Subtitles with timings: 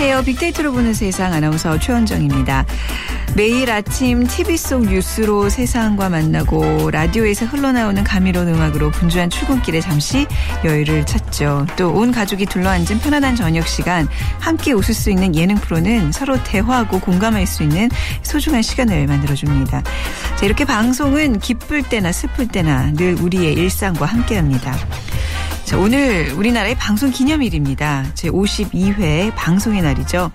[0.00, 0.24] 안녕하세요.
[0.24, 2.64] 빅데이터로 보는 세상 아나운서 최원정입니다.
[3.36, 10.26] 매일 아침 TV 속 뉴스로 세상과 만나고 라디오에서 흘러나오는 감미로운 음악으로 분주한 출근길에 잠시
[10.64, 11.66] 여유를 찾죠.
[11.76, 17.00] 또 온 가족이 둘러앉은 편안한 저녁 시간 함께 웃을 수 있는 예능 프로는 서로 대화하고
[17.00, 17.90] 공감할 수 있는
[18.22, 19.82] 소중한 시간을 만들어줍니다.
[20.36, 24.74] 자, 이렇게 방송은 기쁠 때나 슬플 때나 늘 우리의 일상과 함께합니다.
[25.70, 28.06] 자, 오늘 우리나라의 방송 기념일입니다.
[28.14, 30.32] 제52회 방송의 날이죠.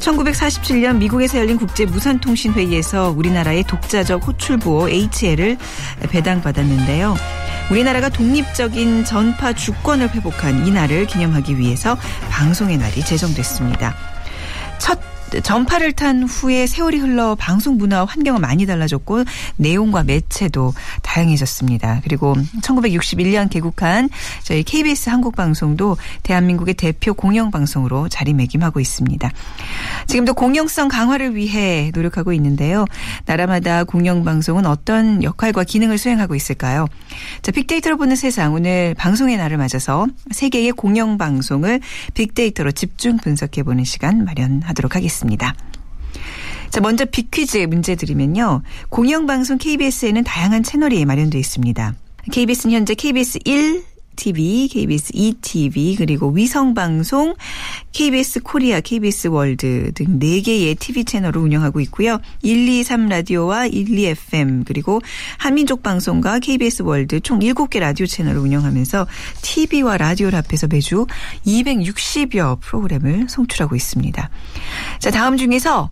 [0.00, 5.56] 1947년 미국에서 열린 국제 무선통신 회의에서 우리나라의 독자적 호출부호 HL을
[6.10, 7.14] 배당받았는데요.
[7.70, 11.96] 우리나라가 독립적인 전파 주권을 회복한 이 날을 기념하기 위해서
[12.30, 14.15] 방송의 날이 제정됐습니다.
[15.42, 19.24] 첫 전파를 탄 후에 세월이 흘러 방송 문화 환경은 많이 달라졌고
[19.56, 22.02] 내용과 매체도 다양해졌습니다.
[22.04, 24.10] 그리고 1961년 개국한
[24.42, 29.30] 저희 KBS 한국방송도 대한민국의 대표 공영방송으로 자리매김하고 있습니다.
[30.06, 32.84] 지금도 공영성 강화를 위해 노력하고 있는데요.
[33.24, 36.86] 나라마다 공영방송은 어떤 역할과 기능을 수행하고 있을까요?
[37.40, 41.80] 자, 빅데이터로 보는 세상 오늘 방송의 날을 맞아서 세계의 공영방송을
[42.12, 45.25] 빅데이터로 집중 분석해보는 시간 마련하도록 하겠습니다.
[45.26, 45.54] 있습니다.
[46.70, 48.62] 자, 먼저 빅퀴즈 문제 드리면요.
[48.88, 51.94] 공영방송 KBS에는 다양한 채널이 마련되어 있습니다.
[52.32, 53.84] KBS는 현재 KBS 1,
[54.16, 57.34] TV, KBS 2TV, 그리고 위성방송,
[57.92, 62.18] KBS 코리아, KBS 월드 등 4개의 TV 채널을 운영하고 있고요.
[62.42, 65.00] 123 라디오와 12FM, 그리고
[65.38, 69.06] 한민족 방송과 KBS 월드 총 7개 라디오 채널을 운영하면서
[69.42, 71.06] TV와 라디오를 합해서 매주
[71.46, 74.30] 260여 프로그램을 송출하고 있습니다.
[74.98, 75.90] 자, 다음 중에서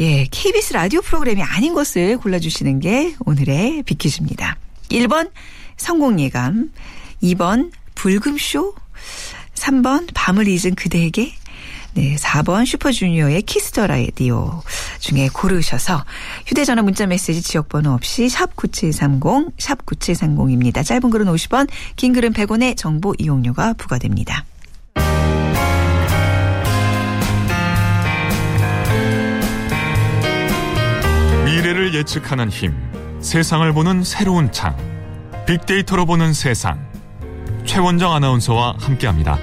[0.00, 4.56] 예, KBS 라디오 프로그램이 아닌 것을 골라주시는 게 오늘의 빅퀴즈입니다.
[4.88, 5.30] 1번
[5.76, 6.70] 성공예감,
[7.22, 8.74] 2번 불금쇼,
[9.54, 11.32] 3번 밤을 잊은 그대에게,
[11.94, 14.62] 네, 4번 슈퍼주니어의 키스 더 라디오
[14.98, 16.04] 중에 고르셔서
[16.46, 20.84] 휴대전화 문자 메시지 지역번호 없이 샵 9730, 샵 9730입니다.
[20.84, 24.44] 짧은 글은 50원, 긴 글은 100원의 정보 이용료가 부과됩니다.
[31.44, 32.74] 미래를 예측하는 힘,
[33.20, 34.74] 세상을 보는 새로운 창,
[35.46, 36.91] 빅데이터로 보는 세상.
[37.64, 39.38] 최원정 아나운서와 함께합니다.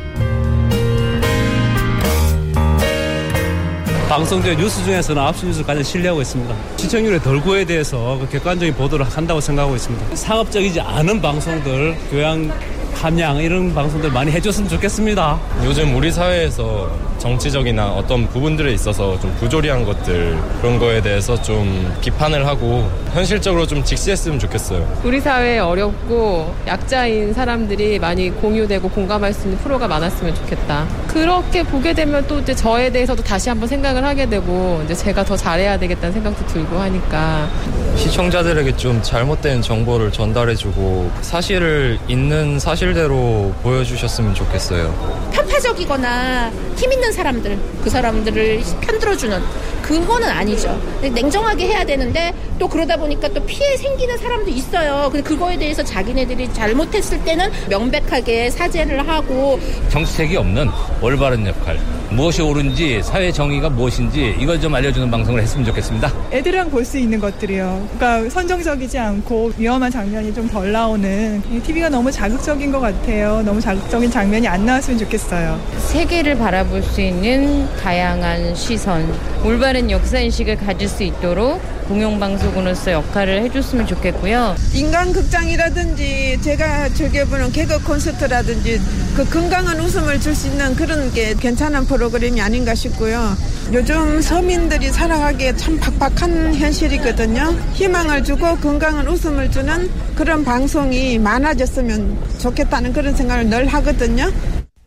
[4.09, 6.55] 방송제 뉴스 중에서는 압수 뉴스를 가장 신뢰하고 있습니다.
[6.77, 10.15] 시청률의 덜고에 대해서 그 객관적인 보도를 한다고 생각하고 있습니다.
[10.15, 12.51] 상업적이지 않은 방송들, 교양
[12.99, 15.39] 함양 이런 방송들 많이 해줬으면 좋겠습니다.
[15.63, 22.45] 요즘 우리 사회에서 정치적이나 어떤 부분들에 있어서 좀 부조리한 것들 그런 거에 대해서 좀 비판을
[22.45, 24.85] 하고 현실적으로 좀 직시했으면 좋겠어요.
[25.03, 30.85] 우리 사회에 어렵고 약자인 사람들이 많이 공유되고 공감할 수 있는 프로가 많았으면 좋겠다.
[31.07, 35.37] 그렇게 보게 되면 또 이제 저에 대해서도 다시 한번 생각을 하게 되고 이제 제가 더
[35.37, 37.49] 잘해야 되겠다는 생각도 들고 하니까
[37.95, 45.29] 시청자들에게 좀 잘못된 정보를 전달해주고 사실을 있는 사실 대로 보여주셨으면 좋겠어요.
[45.31, 49.41] 편파적이거나 힘 있는 사람들, 그 사람들을 편들어주는
[49.81, 50.79] 그거는 아니죠.
[51.01, 55.09] 냉정하게 해야 되는데 또 그러다 보니까 또 피해 생기는 사람도 있어요.
[55.11, 60.69] 근데 그거에 대해서 자기네들이 잘못했을 때는 명백하게 사죄를 하고 정치색이 없는
[61.01, 61.79] 올바른 역할.
[62.11, 66.11] 무엇이 옳은지 사회 정의가 무엇인지 이걸 좀 알려주는 방송을 했으면 좋겠습니다.
[66.31, 67.87] 애들이랑 볼 수 있는 것들이요.
[67.97, 73.43] 그러니까 선정적이지 않고 위험한 장면이 좀 덜 나오는 TV가 너무 자극적인 것 같아요.
[73.43, 75.59] 너무 자극적인 장면이 안 나왔으면 좋겠어요.
[75.77, 79.05] 세계를 바라볼 수 있는 다양한 시선,
[79.43, 84.55] 올바른 역사 인식을 가질 수 있도록 공영방송으로서 역할을 해줬으면 좋겠고요.
[84.73, 88.79] 인간극장이라든지 제가 즐겨보는 개그 콘서트라든지
[89.15, 93.35] 그 건강한 웃음을 줄 수 있는 그런 게 괜찮은 프로그램이 아닌가 싶고요.
[93.73, 97.57] 요즘 서민들이 살아가기에 참 팍팍한 현실이거든요.
[97.73, 104.31] 희망을 주고 건강한 웃음을 주는 그런 방송이 많아졌으면 좋겠다는 그런 생각을 늘 하거든요.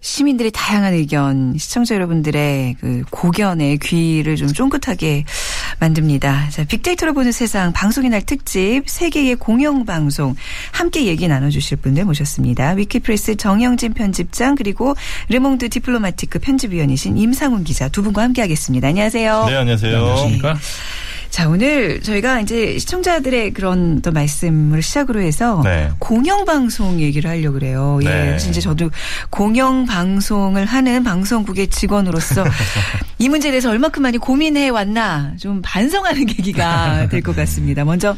[0.00, 5.24] 시민들의 다양한 의견, 시청자 여러분들의 그 고견의 귀를 좀 쫑긋하게
[5.82, 6.50] 만듭니다.
[6.50, 10.34] 자, 빅데이터로 보는 세상 방송의 날 특집 세계의 공영 방송
[10.70, 12.70] 함께 얘기 나눠주실 분들 모셨습니다.
[12.70, 14.94] 위키프레스 정영진 편집장 그리고
[15.28, 18.88] 르몽드 디플로마티크 편집위원이신 임상훈 기자 두 분과 함께하겠습니다.
[18.88, 19.46] 안녕하세요.
[19.48, 19.96] 네, 안녕하세요.
[19.96, 20.56] 안녕하십니까?
[21.32, 25.88] 자, 오늘 저희가 이제 시청자들의 그런 또 말씀을 시작으로 해서 네.
[25.98, 27.98] 공영방송 얘기를 하려고 그래요.
[28.02, 28.06] 예.
[28.06, 28.26] 네.
[28.26, 28.90] 그래서 이제 저도
[29.30, 32.44] 공영방송을 하는 방송국의 직원으로서
[33.18, 37.84] 이 문제에 대해서 얼마큼 많이 고민해 왔나 좀 반성하는 계기가 될 것 같습니다.
[37.86, 38.14] 먼저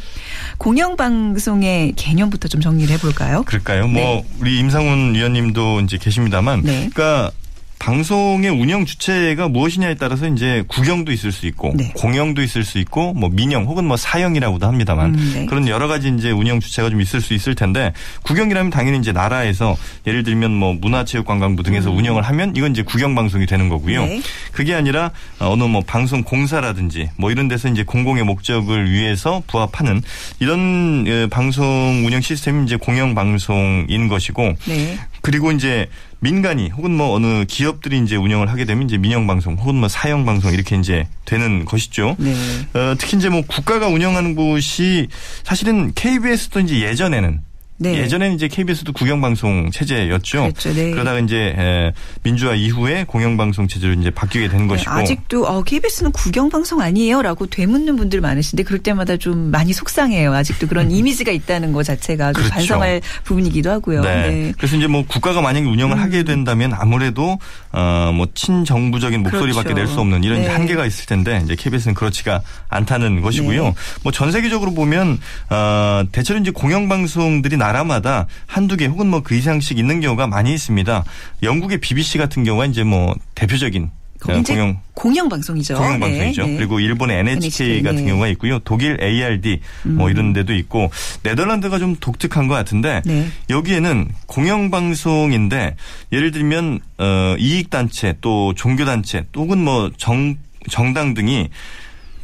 [0.58, 3.44] 공영방송의 개념부터 좀 정리를 해볼까요?
[3.44, 3.87] 그럴까요?
[3.87, 4.06] 뭐 네.
[4.06, 6.90] 뭐 우리 임상훈 위원님도 이제 계십니다만, 네.
[6.93, 7.31] 그러니까
[7.79, 11.93] 방송의 운영 주체가 무엇이냐에 따라서 이제 국영도 있을 수 있고 네.
[11.94, 15.47] 공영도 있을 수 있고 뭐 민영 혹은 뭐 사영이라고도 합니다만 음, 네.
[15.47, 17.93] 그런 여러 가지 이제 운영 주체가 좀 있을 수 있을 텐데
[18.23, 19.76] 국영이라면 당연히 이제 나라에서
[20.06, 24.03] 예를 들면 뭐 문화체육관광부 등에서 운영을 하면 이건 이제 국영 방송이 되는 거고요.
[24.03, 24.09] 음.
[24.09, 24.23] 네.
[24.53, 30.03] 그게 아니라 어느 뭐 방송 공사라든지 뭐 이런 데서 이제 공공의 목적을 위해서 부합하는
[30.41, 31.65] 이런 어, 방송
[32.06, 34.99] 운영 시스템이 이제 공영 방송인 것이고 네.
[35.25, 35.88] 그리고 이제
[36.21, 40.26] 민간이 혹은 뭐 어느 기업들이 이제 운영을 하게 되면 이제 민영 방송 혹은 뭐 사형
[40.26, 42.15] 방송 이렇게 이제 되는 것이죠.
[42.19, 42.35] 네.
[42.75, 45.09] 어, 특히 이제 뭐 국가가 운영하는 곳이
[45.43, 47.41] 사실은 KBS도 이제 예전에는
[47.76, 47.99] 네.
[47.99, 50.43] 예전에는 이제 KBS도 국영방송 체제였죠.
[50.43, 50.73] 그렇죠.
[50.73, 50.93] 네.
[50.93, 51.93] 그러다가 이제 에,
[52.23, 54.94] 민주화 이후에 공영방송 체제로 이제 바뀌게 된 것이고.
[54.94, 60.32] 네, 아직도 어, KBS는 국영 방송 아니에요라고 되묻는 분들 많으신데 그럴 때마다 좀 많이 속상해요.
[60.32, 62.55] 아직도 그런 이미지가 있다는 것 자체가 좀 그렇죠.
[62.55, 64.03] 반성할 부분이기도 하고요.
[64.03, 64.15] 네.
[64.29, 64.53] 네.
[64.56, 67.38] 그래서 이제 뭐 국가가 만약에 운영을 하게 된다면 아무래도
[67.73, 69.82] 어뭐 친정부적인 목소리밖에 그렇죠.
[69.82, 70.49] 낼수 없는 이런 네.
[70.49, 73.65] 한계가 있을 텐데 이제 KBS는 그렇지가 않다는 것이고요.
[73.65, 73.75] 네.
[74.05, 75.19] 뭐전 세계적으로 보면
[75.50, 80.52] 어 대체로 이제 공영 방송들이 나라마다 한두 개 혹은 뭐 그 이상씩 있는 경우가 많이
[80.52, 81.02] 있습니다.
[81.43, 83.90] 영국의 BBC 같은 경우가 이제 뭐 대표적인
[84.26, 85.75] 어, 공영 공영 방송이죠.
[85.76, 86.43] 공영 방송이죠.
[86.43, 86.56] 네, 네.
[86.56, 88.02] 그리고 일본의 NHK, NHK, 같은 네.
[88.02, 88.08] 음.
[88.08, 88.58] 경우가 있고요.
[88.61, 90.90] 독일 ARD 뭐 이런 데도 있고
[91.22, 93.28] 네덜란드가 좀 독특한 것 같은데 네.
[93.50, 95.76] 여기에는 공영 방송인데
[96.12, 100.37] 예를 들면 어 이익 단체 또 종교 단체 혹은 뭐정
[100.70, 101.49] 정당 등이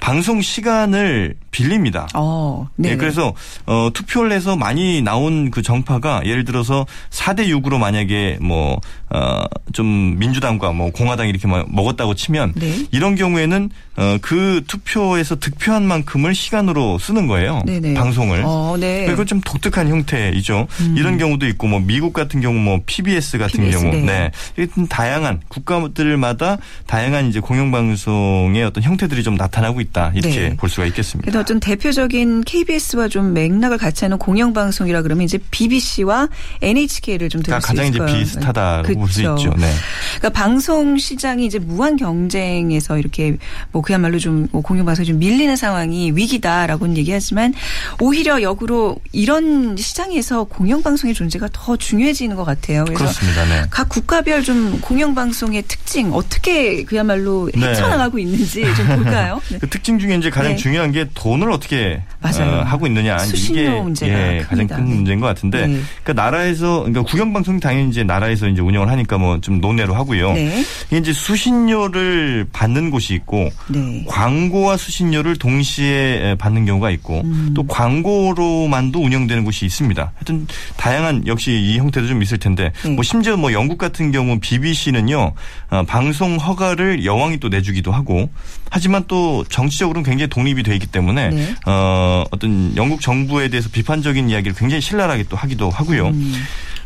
[0.00, 2.08] 방송 시간을 빌립니다.
[2.14, 2.90] 어, 네.
[2.90, 3.34] 예, 그래서
[3.66, 10.90] 어 투표를 해서 많이 나온 그 정파가 예를 들어서 4대 6으로 만약에 뭐어좀 민주당과 뭐
[10.90, 12.86] 공화당이 이렇게 뭐 먹었다고 치면 네.
[12.90, 13.70] 이런 경우에는
[14.00, 17.62] 어 그 투표에서 득표한 만큼을 시간으로 쓰는 거예요.
[17.66, 17.94] 네네.
[17.94, 18.42] 방송을.
[18.44, 19.06] 어, 네.
[19.06, 20.66] 그리고 좀 독특한 형태이죠.
[20.96, 24.30] 이런 경우도 있고 뭐 미국 같은 경우 뭐 PBS 같은 PBS, 경우 네.
[24.56, 24.66] 네.
[24.88, 30.12] 다양한 국가들마다 다양한 이제 공영 방송의 어떤 형태들이 좀 나타나고 있다.
[30.14, 30.56] 이렇게 네.
[30.56, 31.24] 볼 수가 있겠습니다.
[31.30, 36.28] 그래서 어떤 대표적인 KBS와 좀 맥락을 같이 하는 공영 방송이라 그러면 이제 BBC와
[36.62, 38.12] NHK를 좀 들을 수 가장 있을 이제 거예요.
[38.14, 38.30] 그렇죠.
[38.30, 39.54] 비슷하다고 볼 수 있죠.
[39.58, 39.72] 네.
[40.18, 43.36] 그러니까 방송 시장이 이제 무한 경쟁에서 이렇게
[43.72, 47.52] 뭐 그야말로 좀뭐 공영 방송이 좀 밀리는 상황이 위기다라고는 얘기하지만
[48.00, 52.84] 오히려 역으로 이런 시장에서 공영 방송의 존재가 더 중요해지는 것 같아요.
[52.84, 53.44] 그래서 그렇습니다.
[53.46, 53.66] 네.
[53.70, 57.66] 각 국가별 좀 공영 방송의 특징 어떻게 그야말로 네.
[57.68, 59.40] 헤쳐나가고 있는지 좀 볼까요?
[59.50, 59.58] 네.
[59.58, 60.56] 그 특징 중에 이제 가장 네.
[60.56, 62.02] 중요한 게 돈을 어떻게.
[62.22, 64.66] 어, 하고 있느냐 수신료 이게 문제가 예, 가장.
[64.66, 65.80] 큰 문제인 것 같은데 네.
[66.04, 70.32] 그러니까 나라에서 그러니까 국영 방송이 당연히 이제 나라에서 이제 운영을 하니까 뭐 좀 논외로 하고요.
[70.34, 70.62] 네.
[70.88, 73.50] 이게 이제 수신료를 받는 곳이 있고
[73.80, 74.04] 네.
[74.06, 77.52] 광고와 수신료를 동시에 받는 경우가 있고 음.
[77.54, 80.12] 또 광고로만도 운영되는 곳이 있습니다.
[80.14, 80.46] 하여튼
[80.76, 82.90] 다양한 역시 이 형태도 좀 있을 텐데 네.
[82.90, 85.32] 뭐 심지어 뭐 영국 같은 경우 BBC는요
[85.70, 88.30] 어, 방송 허가를 여왕이 또 내주기도 하고
[88.70, 91.54] 하지만 또 정치적으로는 굉장히 독립이 돼 있기 때문에 네.
[91.66, 96.08] 어, 어떤 영국 정부에 대해서 비판적인 이야기를 굉장히 신랄하게 또 하기도 하고요.
[96.08, 96.34] 음.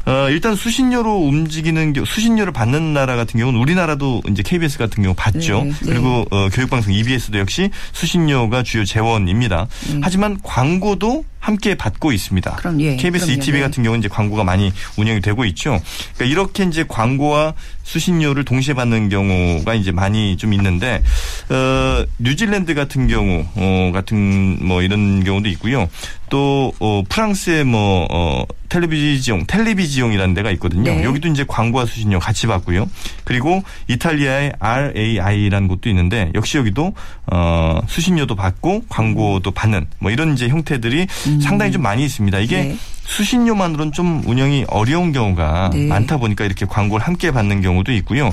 [0.07, 5.15] 어, 일단 수신료로 움직이는 겨- 수신료를 받는 나라 같은 경우는 우리나라도 이제 KBS 같은 경우
[5.17, 5.65] 받죠.
[5.65, 5.77] 네, 네.
[5.87, 9.67] 그리고 어, 교육방송 EBS도 역시 수신료가 주요 재원입니다.
[10.03, 12.51] 하지만 광고도 함께 받고 있습니다.
[12.51, 12.57] 음.
[12.57, 13.41] 그럼, 예, KBS 그럼요.
[13.41, 13.67] ETV 네.
[13.67, 15.81] 같은 경우는 이제 광고가 많이 운영이 되고 있죠.
[16.17, 21.03] 그러니까 이렇게 이제 광고와 수신료를 동시에 받는 경우가 이제 많이 좀 있는데
[21.51, 25.89] 어, 뉴질랜드 같은 경우 어, 같은 뭐 이런 경우도 있고요.
[26.31, 30.95] 또 어, 프랑스의 뭐 어, 텔레비지용 텔레비지용이라는 데가 있거든요.
[30.95, 31.05] 네.
[31.05, 32.91] 여기도 이제 광고와 수신료 같이 받고요.
[33.23, 36.95] 그리고 이탈리아의 RAI라는 곳도 있는데 역시 여기도
[37.27, 41.07] 어, 수신료도 받고 광고도 받는 뭐 이런 이제 형태들이
[41.41, 42.39] 상당히 좀 많이 있습니다.
[42.41, 42.79] 이게 네.
[43.05, 45.87] 수신료만으로는 좀 운영이 어려운 경우가 네.
[45.87, 48.31] 많다 보니까 이렇게 광고를 함께 받는 경우도 있고요.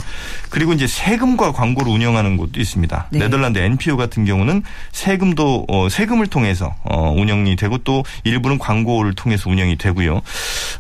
[0.49, 3.07] 그리고 이제 세금과 광고를 운영하는 곳도 있습니다.
[3.11, 3.19] 네.
[3.19, 9.49] 네덜란드 NPO 같은 경우는 세금도 어, 세금을 통해서 어, 운영이 되고 또 일부는 광고를 통해서
[9.49, 10.21] 운영이 되고요.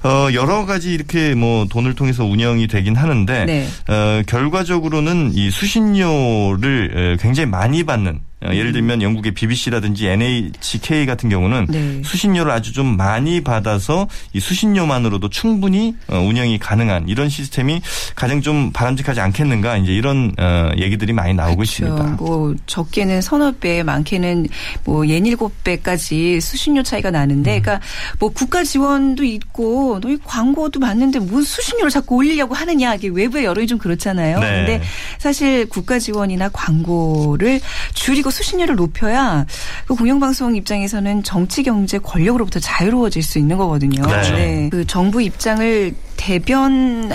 [0.03, 3.67] 어, 여러 가지 이렇게 뭐 돈을 통해서 운영이 되긴 하는데 네.
[3.87, 11.29] 어, 결과적으로는 이 수신료를 어, 굉장히 많이 받는 어, 예를 들면 영국의 BBC라든지 NHK 같은
[11.29, 12.01] 경우는 네.
[12.03, 17.81] 수신료를 아주 좀 많이 받아서 이 수신료만으로도 충분히 어, 운영이 가능한 이런 시스템이
[18.15, 21.85] 가장 좀 바람직하지 않겠는가 이제 이런 어, 얘기들이 많이 나오고 그렇죠.
[21.85, 22.03] 있습니다.
[22.17, 24.47] 뭐 적게는 서너 배, 많게는
[24.83, 27.61] 뭐 예닐곱 배까지 수신료 차이가 나는데, 음.
[27.61, 27.85] 그러니까
[28.19, 33.67] 뭐 국가 지원도 있고, 너희 광고도 맞는데 무슨 수신료를 자꾸 올리려고 하느냐 이게 외부의 여론이
[33.67, 34.39] 좀 그렇잖아요.
[34.39, 34.47] 네.
[34.47, 34.81] 근데
[35.19, 37.59] 사실 국가 지원이나 광고를
[37.93, 39.45] 줄이고 수신료를 높여야
[39.85, 44.01] 그 공영방송 입장에서는 정치, 경제, 권력으로부터 자유로워질 수 있는 거거든요.
[44.05, 44.69] 네.
[44.71, 47.11] 그 정부 입장을 대변하는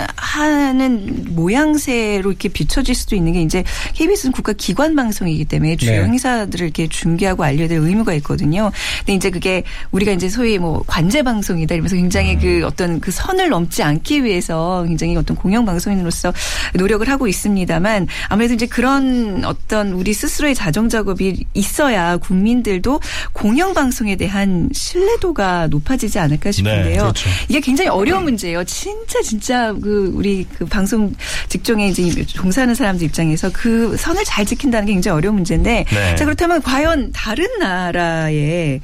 [1.28, 3.62] 모양새로 이렇게 비춰질 수도 있는 게 이제
[3.94, 6.08] KBS는 국가 기관 방송이기 때문에 주요 네.
[6.08, 8.72] 행사들을 이렇게 중계하고 알려야 될 의무가 있거든요.
[8.98, 12.40] 근데 이제 그게 우리가 이제 소위 뭐 관제 방송이다 이러면서 굉장히 음.
[12.40, 16.32] 그 어떤 그 선을 넘지 않기 위해서 굉장히 어떤 공영 방송인으로서
[16.74, 23.00] 노력을 하고 있습니다만 아무래도 이제 그런 어떤 우리 스스로의 자정 작업이 있어야 국민들도
[23.32, 26.84] 공영 방송에 대한 신뢰도가 높아지지 않을까 싶은데요.
[26.84, 27.30] 네, 그렇죠.
[27.48, 28.64] 이게 굉장히 어려운 문제예요.
[29.04, 31.14] 진짜 진짜 그 우리 그 방송
[31.48, 36.14] 직종에 이제 종사하는 사람들 입장에서 그 선을 잘 지킨다는 게 굉장히 어려운 문제인데 네.
[36.16, 38.80] 자 그렇다면 과연 다른 나라의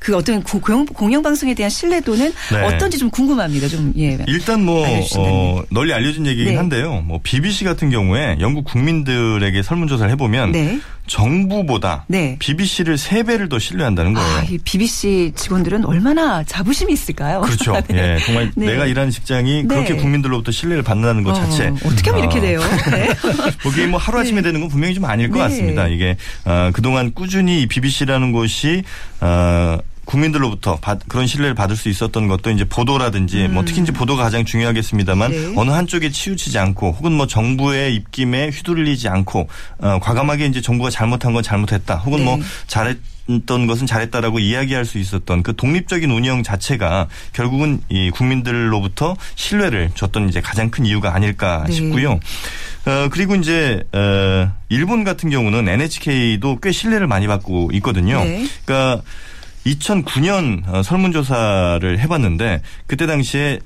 [0.00, 2.60] 그 어떤 고- 공영, 방송에 대한 신뢰도는 네.
[2.62, 3.68] 어떤지 좀 궁금합니다.
[3.68, 4.18] 좀 예.
[4.26, 4.86] 일단 뭐.
[5.16, 6.56] 어, 널리 알려진 얘기긴 네.
[6.56, 7.00] 한데요.
[7.06, 10.78] 뭐 BBC 같은 경우에 영국 국민들에게 설문조사를 해보면 네.
[11.06, 12.36] 정부보다 네.
[12.38, 14.36] BBC를 세 배를 더 신뢰한다는 거예요.
[14.36, 17.40] 아, 이 BBC 직원들은 얼마나 자부심이 있을까요?
[17.42, 17.72] 그렇죠.
[17.88, 18.14] 네.
[18.14, 18.66] 예, 정말 네.
[18.66, 19.68] 내가 일하는 직장이 네.
[19.68, 21.68] 그렇게 국민들로부터 신뢰를 받는다는 것 어, 자체.
[21.84, 22.60] 어떻게 하면 이렇게 돼요?
[22.90, 23.08] 네.
[23.60, 25.42] 그게 뭐 하루 아침에 되는 건 분명히 좀 아닐 것 네.
[25.44, 25.88] 같습니다.
[25.88, 28.82] 이게 어, 그동안 꾸준히 이 BBC라는 곳이
[29.20, 34.22] 어, 국민들로부터 받- 그런 신뢰를 받을 수 있었던 것도 이제 보도라든지 뭐 특히 이제 보도가
[34.24, 35.52] 가장 중요하겠습습니다만 음.
[35.54, 35.60] 네.
[35.60, 41.32] 어느 한쪽에 치우치지 않고 혹은 뭐 정부의 입김에 휘둘리지 않고 어, 과감하게 이제 정부가 잘못한
[41.32, 42.24] 건 잘못했다 혹은 네.
[42.24, 42.98] 뭐 잘했
[43.46, 50.28] 던 것은 잘했다라고 이야기할 수 있었던 그 독립적인 운영 자체가 결국은 이 국민들로부터 신뢰를 줬던
[50.28, 51.72] 이제 가장 큰 이유가 아닐까 네.
[51.72, 52.20] 싶고요.
[52.84, 58.22] 어, 그리고 이제, 어, 일본 같은 경우는 NHK도 꽤 신뢰를 많이 받고 있거든요.
[58.22, 58.46] 네.
[58.66, 59.02] 그러니까
[59.66, 63.60] 2009년 어, 설문조사를 해봤는데 그때 당시에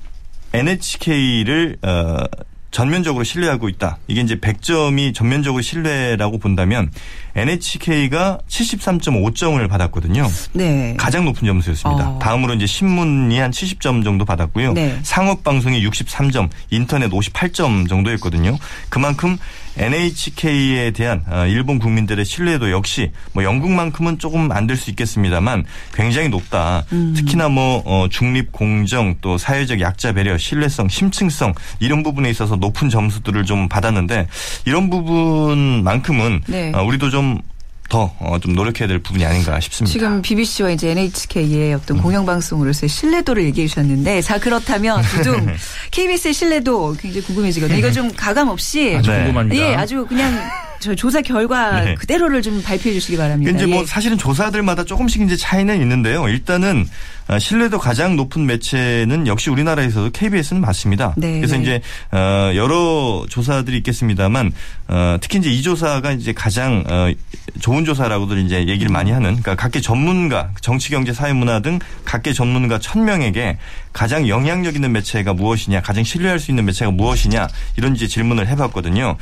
[0.53, 2.23] NHK를 어,
[2.71, 3.97] 전면적으로 신뢰하고 있다.
[4.07, 6.91] 이게 이제 100점이 전면적으로 신뢰라고 본다면
[7.35, 10.27] NHK가 73.5점을 받았거든요.
[10.53, 10.95] 네.
[10.97, 12.09] 가장 높은 점수였습니다.
[12.09, 12.19] 어.
[12.19, 14.73] 다음으로 이제 신문이 한 70점 정도 받았고요.
[14.73, 14.99] 네.
[15.03, 18.57] 상업 방송이 63점, 인터넷 58점 정도였거든요.
[18.89, 19.37] 그만큼
[19.77, 26.29] NHK에 대한 어, 일본 국민들의 신뢰도 역시 뭐 영국만큼은 조금 안 될 수 있겠습니다만 굉장히
[26.29, 26.85] 높다.
[26.91, 27.13] 음.
[27.15, 32.89] 특히나 뭐 어, 중립 공정 또 사회적 약자 배려, 신뢰성, 심층성 이런 부분에 있어서 높은
[32.89, 34.27] 점수들을 좀 받았는데
[34.65, 36.71] 이런 부분만큼은 네.
[36.73, 37.41] 어, 우리도 좀
[37.89, 39.91] 더좀 노력해야 될 부분이 아닌가 싶습니다.
[39.91, 42.03] 지금 BBC와 이제 NHK의 어떤 음.
[42.03, 45.47] 공영방송으로서의 신뢰도를 얘기해 주셨는데, 자, 그렇다면 두둥
[45.91, 47.77] KBS의 신뢰도 굉장히 궁금해지거든요.
[47.77, 48.95] 이거 좀 가감 없이.
[48.95, 49.55] 아주 궁금합니다.
[49.55, 50.39] 예, 아주 그냥
[50.79, 51.95] 저 조사 결과 네.
[51.95, 53.51] 그대로를 좀 발표해 주시기 바랍니다.
[53.51, 53.85] 이제 뭐 예.
[53.85, 56.27] 사실은 조사들마다 조금씩 이제 차이는 있는데요.
[56.29, 61.13] 일단은 어, 신뢰도 가장 높은 매체는 역시 우리나라에서도 KBS는 맞습니다.
[61.15, 61.61] 네, 그래서 네.
[61.61, 61.81] 이제
[62.11, 64.51] 어, 여러 조사들이 있겠습니다만
[64.87, 67.11] 어, 특히 이제 이 조사가 이제 가장 어,
[67.59, 72.33] 좋은 조사라고들 이제 얘기를 많이 하는 그러니까 각계 전문가 정치 경제 사회 문화 등 각계
[72.33, 73.57] 전문가 1000명에게
[73.93, 79.17] 가장 영향력 있는 매체가 무엇이냐 가장 신뢰할 수 있는 매체가 무엇이냐 이런 이제 질문을 해봤거든요.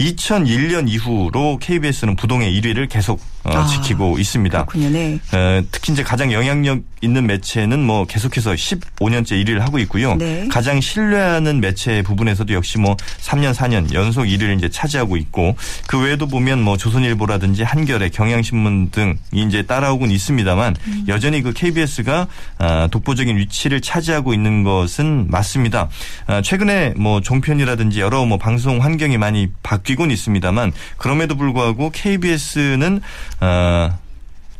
[0.00, 4.64] 2001년 이후로 KBS는 부동의 1위를 계속 어, 아, 지키고 있습니다.
[4.66, 4.90] 그렇군요.
[4.90, 5.18] 네.
[5.32, 10.16] 어, 특히 이제 가장 영향력 있는 매체는 뭐 계속해서 15년째 1위를 하고 있고요.
[10.16, 10.46] 네.
[10.48, 15.56] 가장 신뢰하는 매체 부분에서도 역시 뭐 3년 4년 연속 1위를 이제 차지하고 있고
[15.86, 21.04] 그 외에도 보면 뭐 조선일보라든지 한겨레, 경향신문 등이 이제 따라오곤 있습니다만 음.
[21.08, 22.26] 여전히 그 KBS가
[22.58, 25.88] 아, 독보적인 위치를 차지하고 있는 것은 맞습니다.
[26.26, 33.00] 아, 최근에 뭐 종편이라든지 여러 뭐 방송 환경이 많이 바뀌곤 있습니다만 그럼에도 불구하고 KBS는
[33.40, 33.98] 아,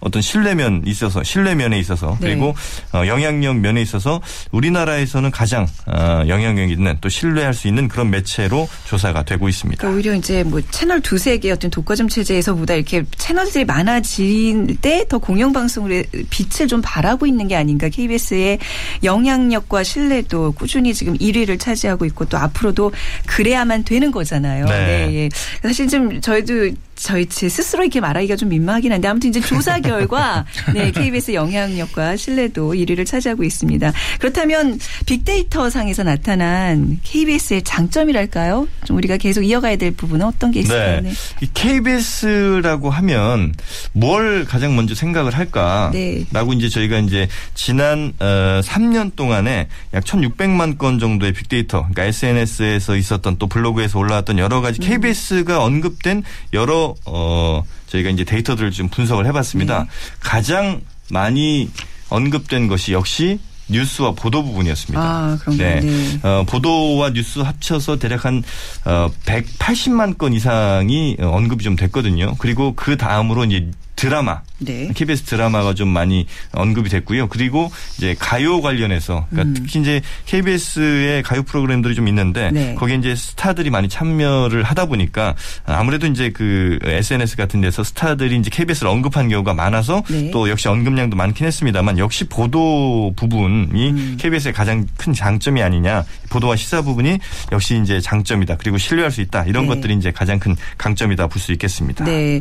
[0.00, 2.30] 어떤 신뢰면 있어서 신뢰면에 있어서 네.
[2.30, 2.54] 그리고
[2.92, 4.20] 어, 영향력 면에 있어서
[4.50, 9.78] 우리나라에서는 가장 어, 영향력 있는 또 신뢰할 수 있는 그런 매체로 조사가 되고 있습니다.
[9.78, 15.18] 그러니까 오히려 이제 뭐 채널 두세 개 어떤 독과점 체제에서보다 이렇게 채널들이 많아질 때 더
[15.18, 17.88] 공영 방송의 빛을 좀 발하고 있는 게 아닌가.
[17.88, 18.58] KBS의
[19.02, 22.92] 영향력과 신뢰도 꾸준히 지금 1위를 차지하고 있고 또 앞으로도
[23.26, 24.66] 그래야만 되는 거잖아요.
[24.66, 25.08] 네.
[25.12, 25.28] 예.
[25.62, 26.70] 사실 좀 저희도
[27.02, 32.16] 저희 제 스스로 이렇게 말하기가 좀 민망하긴 한데 아무튼 이제 조사 결과 네, KBS 영향력과
[32.16, 33.92] 신뢰도 1위를 차지하고 있습니다.
[34.19, 38.69] 그렇다면 빅데이터 상에서 나타난 KBS의 장점이랄까요?
[38.85, 41.00] 좀 우리가 계속 이어가야 될 부분은 어떤 게 있을까요?
[41.00, 41.12] 네.
[41.40, 43.54] 이 KBS라고 하면
[43.92, 46.26] 뭘 가장 먼저 생각을 할까라고 네.
[46.57, 53.37] 이제 저희가 이제 지난 어, 3년 동안에 약 1,600만 건 정도의 빅데이터, 그러니까 SNS에서 있었던
[53.38, 54.62] 또 블로그에서 올라왔던 여러 음.
[54.62, 59.85] 가지 KBS가 언급된 여러 어 저희가 이제 데이터들을 좀 분석을 해봤습니다.
[59.85, 59.88] 네.
[60.20, 60.80] 가장
[61.11, 61.70] 많이
[62.09, 63.38] 언급된 것이 역시
[63.70, 65.00] 뉴스와 보도 부분이었습니다.
[65.00, 65.80] 아, 그런가요?
[65.80, 66.20] 네.
[66.23, 68.42] 어, 보도와 뉴스 합쳐서 대략 한
[68.85, 72.35] 어, 180만 건 이상이 어, 언급이 좀 됐거든요.
[72.38, 73.70] 그리고 그 다음으로 이제
[74.00, 74.90] 드라마 네.
[74.95, 77.28] KBS 드라마가 좀 많이 언급이 됐고요.
[77.28, 79.54] 그리고 이제 가요 관련해서 그러니까 음.
[79.62, 82.75] 특히 이제 KBS의 가요 프로그램들이 좀 있는데 네.
[82.76, 85.35] 거기에 이제 스타들이 많이 참여를 하다 보니까
[85.66, 90.30] 아무래도 이제 그 SNS 같은 데서 스타들이 이제 KBS를 언급한 경우가 많아서 네.
[90.30, 94.16] 또 역시 언급량도 많긴 했습니다만 역시 보도 부분이 음.
[94.19, 97.19] KBS의 가장 큰 장점이 아니냐 보도와 시사 부분이
[97.52, 99.75] 역시 이제 장점이다 그리고 신뢰할 수 있다 이런 네.
[99.75, 102.04] 것들이 이제 가장 큰 강점이다 볼 수 있겠습니다.
[102.04, 102.40] 네.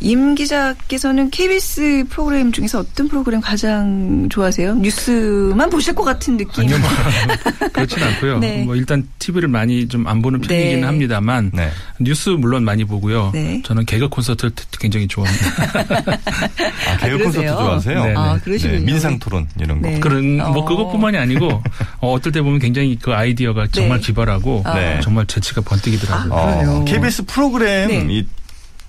[0.00, 4.74] 임 기자께서는 KBS 프로그램 중에서 어떤 프로그램 가장 좋아하세요?
[4.76, 6.64] 뉴스만 보실 것 같은 느낌.
[6.64, 6.88] 아니요, 뭐
[7.72, 8.38] 그렇진 않고요.
[8.40, 8.64] 네.
[8.64, 10.86] 뭐 일단 TV를 많이 좀 안 보는 편이기는 네.
[10.86, 11.70] 합니다만 네.
[12.00, 13.30] 뉴스 물론 많이 보고요.
[13.34, 13.60] 네.
[13.64, 14.50] 저는 개그 콘서트를
[14.80, 15.46] 굉장히 좋아합니다.
[16.88, 17.52] 아, 개그 콘서트 그러세요?
[17.56, 18.04] 좋아하세요?
[18.06, 18.80] 네, 아, 그러시군요.
[18.86, 19.88] 민상 토론 이런 거.
[19.88, 20.00] 네.
[20.00, 20.64] 그런 뭐 어.
[20.64, 21.62] 그것뿐만이 아니고
[22.00, 24.06] 어, 어떨 때 보면 굉장히 그 아이디어가 정말 네.
[24.06, 25.00] 기발하고 네.
[25.02, 26.32] 정말 재치가 번뜩이더라고요.
[26.32, 26.70] 아, 그래요?
[26.70, 28.06] 어, KBS 프로그램 네.
[28.08, 28.26] 이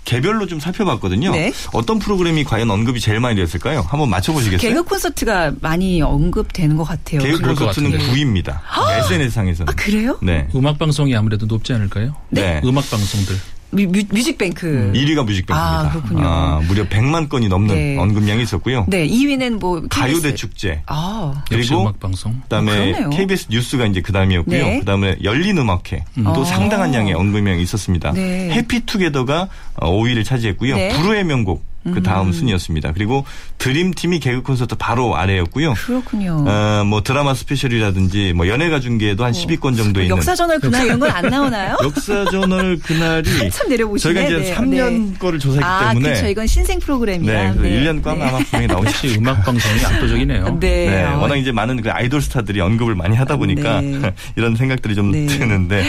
[0.10, 1.32] 개별로 좀 살펴봤거든요.
[1.32, 1.54] 네.
[1.72, 3.86] 어떤 프로그램이 과연 언급이 제일 많이 됐을까요?
[3.88, 4.68] 한번 맞춰보시겠어요?
[4.68, 7.22] 개그 콘서트가 많이 언급되는 것 같아요.
[7.22, 8.00] 개그 콘서트는 같은데.
[8.00, 8.60] 9위입니다.
[9.02, 9.72] SNS 상에서는.
[9.72, 10.18] 아, 그래요?
[10.24, 10.48] 네.
[10.56, 12.16] 음악 방송이 아무래도 높지 않을까요?
[12.30, 12.60] 네.
[12.66, 13.36] 음악 방송들.
[13.72, 14.92] 뮤, 뮤, 뮤직뱅크.
[14.96, 15.80] 1위가 뮤직뱅크입니다.
[15.82, 16.62] 아, 그렇군요.
[16.68, 17.98] 무려 100만 건이 넘는 네.
[17.98, 18.86] 언급량이 있었고요.
[18.88, 20.34] 네, 2위는 뭐 가요대.
[20.36, 20.82] 축제.
[20.88, 22.40] 아, 그리고 음악 방송.
[22.42, 23.10] 그다음에 어, 그러네요.
[23.12, 24.66] KBS 뉴스가 이제 그다음이었고요.
[24.66, 24.80] 네.
[24.80, 26.46] 그다음에 열린 음악회 또 어.
[26.46, 28.12] 상당한 양의 언급량이 있었습니다.
[28.14, 28.50] 네.
[28.52, 30.76] 해피투게더가 5위를 차지했고요.
[30.76, 30.90] 네.
[30.90, 32.32] 불후의 명곡 그 다음 음.
[32.34, 32.92] 순위였습니다.
[32.94, 33.26] 그리고
[33.58, 35.74] 드림팀이 개그 콘서트 바로 아래였고요.
[35.76, 36.46] 그렇군요.
[36.48, 40.18] 어, 뭐 드라마 스페셜이라든지 뭐 연예가 중계도 한 10위권 정도 있는 어.
[40.18, 41.78] 역사저널 그날 이런 건 안 나오나요?
[41.84, 44.14] 역사저널 그날이 한참 내려보시네.
[44.14, 45.18] 저희가 이제 네, 3년 네.
[45.20, 46.28] 거를 조사했기 아, 때문에 그렇죠.
[46.28, 47.52] 이건 신생 프로그램이라.
[47.52, 50.58] 네, 그래서 1년 꽝 아마 분명히 나오지 역시 음악 방송이 압도적이네요.
[50.60, 50.90] 네.
[50.90, 54.14] 네, 어, 워낙 이제 많은 그 아이돌 스타들이 언급을 많이 하다 보니까 네.
[54.36, 55.26] 이런 생각들이 좀 네.
[55.26, 55.84] 드는데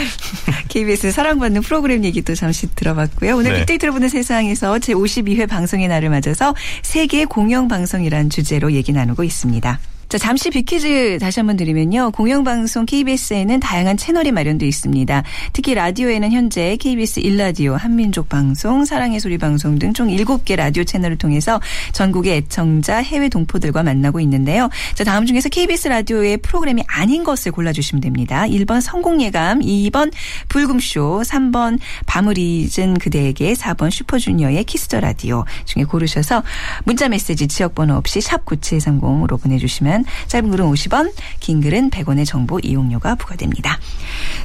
[0.71, 3.35] KBS 사랑받는 프로그램 얘기도 잠시 들어봤고요.
[3.35, 3.59] 오늘 네.
[3.59, 9.79] 빅데이터로 보는 세상에서 제52회 방송의 날을 맞아서 세계 공영방송이라는 주제로 얘기 나누고 있습니다.
[10.11, 12.11] 자, 잠시 빅퀴즈 다시 한번 드리면요.
[12.11, 15.23] 공영방송 KBS에는 다양한 채널이 마련되어 있습니다.
[15.53, 21.17] 특히 라디오에는 현재 KBS 1라디오, 한민족 방송, 사랑의 소리 방송 등 총 7개 라디오 채널을
[21.17, 21.61] 통해서
[21.93, 24.69] 전국의 애청자, 해외 동포들과 만나고 있는데요.
[24.95, 28.43] 자, 다음 중에서 KBS 라디오의 프로그램이 아닌 것을 골라주시면 됩니다.
[28.43, 30.11] 1번 성공예감, 2번
[30.49, 36.43] 불금쇼, 3번 밤을 잊은 그대에게, 4번 슈퍼주니어의 키스 더 라디오 중에 고르셔서
[36.83, 43.15] 문자 메시지 지역번호 없이 샵 9730으로 보내주시면 짧은 글은 50원, 긴 글은 100원의 정보 이용료가
[43.15, 43.79] 부과됩니다.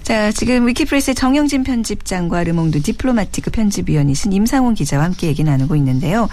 [0.02, 6.28] 자, 지금 위키프레스의 정영진 편집장과 르몽드 디플로마티크 편집위원이신 임상훈 기자와 함께 얘기 나누고 있는데요.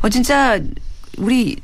[0.00, 0.60] 어, 진짜
[1.18, 1.56] 우리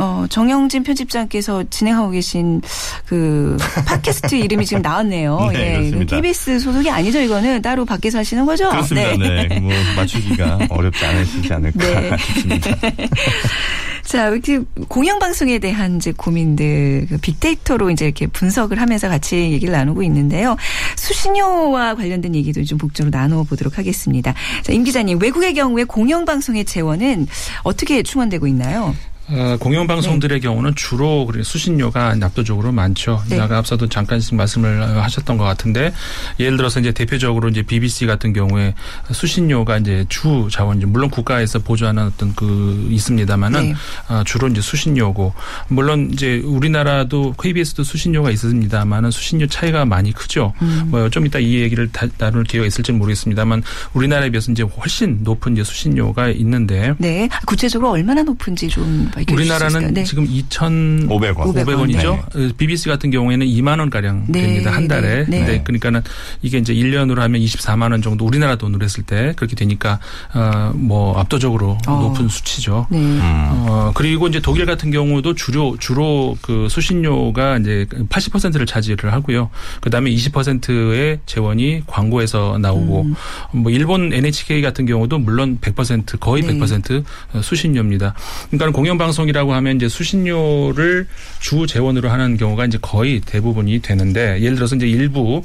[0.00, 2.62] 어, 정영진 편집장께서 진행하고 계신
[3.04, 5.50] 그 팟캐스트 이름이 지금 나왔네요.
[5.52, 6.16] 네, 예, 그렇습니다.
[6.16, 8.70] KBS 소속이 아니죠, 이거는 따로 밖에서 하시는 거죠?
[8.70, 9.14] 그렇습니다.
[9.18, 9.60] 네.
[9.60, 12.16] 뭐 맞추기가 어렵지 않으시지 않을까 네.
[12.16, 12.70] 싶습니다.
[14.04, 20.02] 자, 이렇게 공영방송에 대한 이제 고민들, 그 빅데이터로 이제 이렇게 분석을 하면서 같이 얘기를 나누고
[20.04, 20.56] 있는데요.
[20.96, 24.32] 수신료와 관련된 얘기도 좀 복적으로 나눠보도록 하겠습니다.
[24.62, 27.26] 자, 임 기자님, 외국의 경우에 공영방송의 재원은
[27.62, 28.96] 어떻게 충원되고 있나요?
[29.32, 33.22] 어, 공영방송들의 경우는 주로 그래 수신료가 압도적으로 많죠.
[33.28, 33.38] 네.
[33.38, 35.92] 아까 앞서도 잠깐씩 말씀을 어, 하셨던 것 같은데
[36.38, 38.74] 예를 들어서 이제 대표적으로 이제 BBC 같은 경우에
[39.10, 40.88] 수신료가 이제 주 자원이죠.
[40.88, 43.74] 물론 국가에서 보조하는 어떤 그 있습니다만은 네.
[44.08, 45.32] 아, 주로 이제 수신료고
[45.68, 50.52] 물론 이제 우리나라도 KBS도 수신료가 있습니다만은 수신료 차이가 많이 크죠.
[50.62, 50.88] 음.
[50.88, 53.62] 뭐좀 이따 이 얘기를 다, 나눌 기회가 있을지 는 모르겠습니다만
[53.94, 57.28] 우리나라에 비해서 이제 훨씬 높은 이제 수신료가 있는데 네.
[57.46, 59.94] 구체적으로 얼마나 높은지 좀수 우리나라는?
[59.94, 60.04] 네.
[60.04, 61.36] 지금 2,500원.
[61.36, 61.64] 500원.
[61.64, 62.56] 500원이죠.
[62.56, 64.72] BBC 같은 경우에는 2만 원 가량 네, 됩니다.
[64.72, 65.24] 한 달에.
[65.28, 65.44] 네, 네.
[65.44, 66.02] 네, 그러니까는
[66.42, 69.98] 이게 이제 1년으로 하면 24만 원 정도 우리나라 돈으로 했을 때 그렇게 되니까
[70.34, 72.00] 어뭐 압도적으로 어.
[72.00, 72.86] 높은 수치죠.
[72.90, 73.18] 네.
[73.20, 79.50] 어 그리고 이제 독일 같은 경우도 주로 주로 그 수신료가 이제 80%를 차지를 하고요.
[79.80, 83.14] 그다음에 20%의 재원이 광고에서 나오고 음.
[83.52, 86.54] 뭐 일본 NHK 같은 경우도 물론 100% 거의 네.
[86.54, 87.04] 100%
[87.42, 88.14] 수신료입니다.
[88.50, 91.06] 그러니까 공영방 송이라고 하면 이제 수신료를
[91.40, 95.42] 주 재원으로 하는 경우가 이제 거의 대부분이 되는데 예를 들어서 이제 일부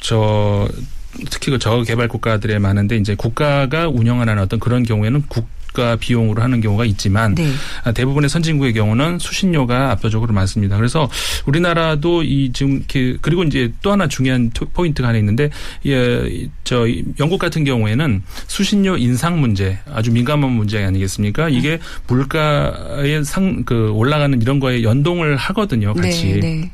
[0.00, 0.68] 저
[1.30, 6.60] 특히 그 저개발 국가들에 많은데 이제 국가가 운영하는 어떤 그런 경우에는 국 가 비용으로 하는
[6.60, 7.48] 경우가 있지만 네.
[7.84, 10.76] 아, 대부분의 선진국의 경우는 수신료가 압도적으로 많습니다.
[10.76, 11.08] 그래서
[11.46, 15.50] 우리나라도 이 지금 이렇게 그리고 이제 또 하나 중요한 토- 포인트가 하나 있는데
[15.86, 16.86] 예, 저
[17.20, 21.48] 영국 같은 경우에는 수신료 인상 문제 아주 민감한 문제 아니겠습니까?
[21.48, 21.78] 이게
[22.08, 26.32] 물가의 상 그 올라가는 이런 거에 연동을 하거든요, 같이.
[26.34, 26.70] 네, 네.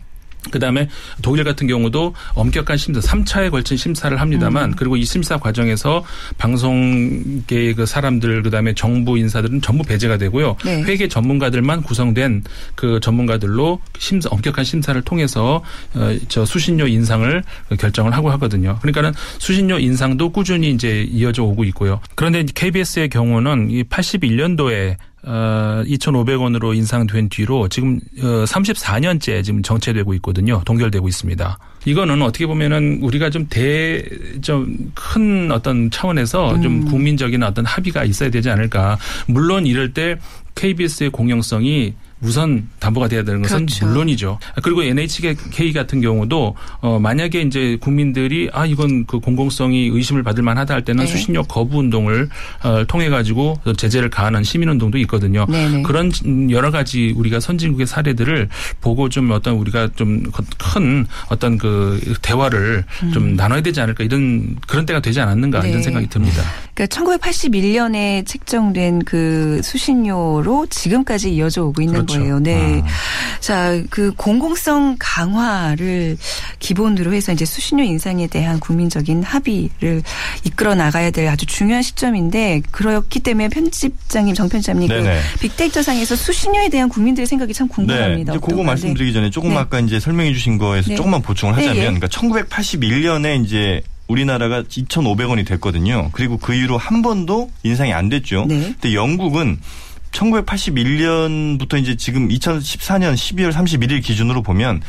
[0.51, 0.89] 그다음에
[1.23, 4.75] 독일 같은 경우도 엄격한 심사, 3차에 걸친 심사를 합니다만 음.
[4.77, 6.05] 그리고 이 심사 과정에서
[6.39, 10.57] 방송계의 그 사람들 그다음에 정부 인사들은 전부 배제가 되고요.
[10.65, 10.83] 네.
[10.83, 15.63] 회계 전문가들만 구성된 그 전문가들로 심사 엄격한 심사를 통해서
[15.95, 17.43] 어, 저 수신료 인상을
[17.79, 18.79] 결정을 하고 하거든요.
[18.81, 22.01] 그러니까는 수신료 인상도 꾸준히 이제 이어져 오고 있고요.
[22.15, 30.63] 그런데 KBS의 경우는 이 81년도에 어, 2,500원으로 인상된 뒤로 지금 어, 34년째 지금 정체되고 있거든요.
[30.65, 31.59] 동결되고 있습니다.
[31.85, 34.05] 이거는 어떻게 보면은 우리가 좀 대,
[34.41, 38.99] 좀 큰 어떤 차원에서 좀 국민적인 어떤 합의가 있어야 되지 않을까.
[39.27, 40.17] 물론 이럴 때
[40.55, 43.87] KBS의 공영성이 우선 담보가 돼야 되는 것은 그렇죠.
[43.87, 44.39] 물론이죠.
[44.63, 50.75] 그리고 NHK 같은 경우도 어 만약에 이제 국민들이 아 이건 그 공공성이 의심을 받을 만하다
[50.75, 51.11] 할 때는 네.
[51.11, 52.29] 수신료 거부 운동을
[52.63, 55.47] 어 통해 가지고 제재를 가하는 시민 운동도 있거든요.
[55.47, 55.83] 네네.
[55.83, 56.11] 그런
[56.51, 58.49] 여러 가지 우리가 선진국의 사례들을
[58.81, 60.23] 보고 좀 어떤 우리가 좀
[60.59, 65.63] 큰 어떤 그 대화를 좀 나눠야 되지 않을까 이런 그런 때가 되지 않았는가 음.
[65.63, 65.69] 네.
[65.71, 66.43] 이런 생각이 듭니다.
[66.75, 72.21] 그러니까 1981년에 책정된 그 수신료로 지금까지 이어져 오고 있는 그렇죠.
[72.21, 72.39] 거예요.
[72.41, 72.83] 네.
[73.41, 76.17] 자, 그 공공성 강화를
[76.59, 80.03] 기본으로 해서 이제 수신료 인상에 대한 국민적인 합의를
[80.45, 85.21] 이끌어 나가야 될 아주 중요한 시점인데 그렇기 때문에 편집장님, 정편집장님 그 네네.
[85.41, 87.75] 빅데이터 상에서 수신료에 대한 국민들의 생각이 참 네.
[87.75, 88.33] 궁금합니다.
[88.35, 88.63] 이제 그거?
[88.63, 89.57] 말씀드리기 전에 조금 네.
[89.57, 90.97] 아까 이제 설명해 주신 거에서 네.
[90.97, 91.99] 조금만 보충을 네, 하자면 예.
[91.99, 96.11] 그러니까 1981년에 이제 우리나라가 2,500원이 됐거든요.
[96.13, 98.47] 그리고 그 이후로 한 번도 인상이 안 됐죠.
[98.49, 98.75] 네.
[98.81, 99.59] 근데 영국은
[100.17, 104.83] 1981년부터 이제 지금 2014년 12월 31일 기준으로 보면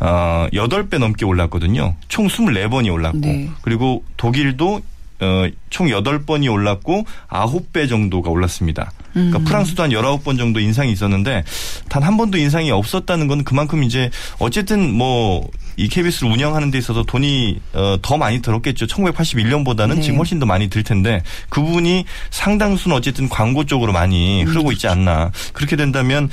[0.00, 1.96] 어 8배 넘게 올랐거든요.
[2.08, 3.50] 총 24번이 올랐고 네.
[3.62, 4.82] 그리고 독일도
[5.20, 8.92] 어, 총 8번이 올랐고 9배 정도가 올랐습니다.
[9.12, 9.44] 그러니까 음.
[9.44, 11.44] 프랑스도 한 19번 정도 인상이 있었는데
[11.88, 17.02] 단 한 번도 인상이 없었다는 건 그만큼 이제 어쨌든 뭐 이 KBS를 운영하는 데 있어서
[17.02, 18.86] 돈이 어, 더 많이 들었겠죠.
[18.86, 20.00] 1981년보다는 네.
[20.02, 24.48] 지금 훨씬 더 많이 들 텐데 그 부분이 상당수는 어쨌든 광고 쪽으로 많이 음.
[24.48, 25.32] 흐르고 있지 않나.
[25.52, 26.30] 그렇게 된다면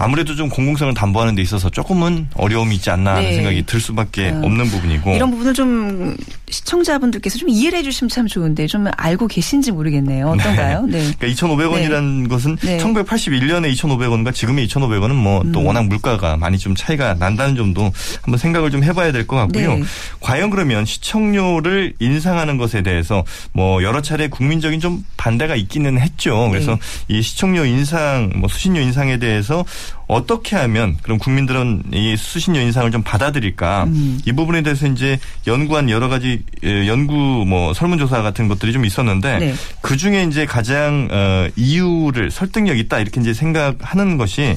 [0.00, 3.34] 아무래도 좀 공공성을 담보하는 데 있어서 조금은 어려움이 있지 않나 하는 네.
[3.34, 5.12] 생각이 들 수밖에 어, 없는 부분이고.
[5.12, 6.16] 이런 부분을 좀
[6.48, 10.28] 시청자분들께서 좀 이해를 해주시면 참 좋은데 좀 알고 계신지 모르겠네요.
[10.28, 10.82] 어떤가요?
[10.86, 11.10] 네.
[11.18, 12.78] 그러니까 2,500원이라는 것은 네.
[12.78, 15.66] 1981년에 2,500원과 지금의 2,500원은 뭐또 음.
[15.66, 17.90] 워낙 물가가 많이 좀 차이가 난다는 점도
[18.22, 19.74] 한번 생각을 좀 해봐야 될 것 같고요.
[19.74, 19.82] 네.
[20.20, 26.48] 과연 그러면 시청료를 인상하는 것에 대해서 뭐 여러 차례 국민적인 좀 반대가 있기는 했죠.
[26.50, 27.18] 그래서 네.
[27.18, 29.64] 이 시청료 인상, 뭐 수신료 인상에 대해서
[30.06, 33.84] 어떻게 하면 그럼 국민들은 이 수신료 인상을 좀 받아들일까?
[33.84, 34.20] 음.
[34.24, 37.14] 이 부분에 대해서 이제 연구한 여러 가지 예, 연구
[37.46, 39.54] 뭐 설문조사 같은 것들이 좀 있었는데 네.
[39.82, 44.56] 그 중에 이제 가장 어, 이유를 설득력 있다 이렇게 이제 생각하는 것이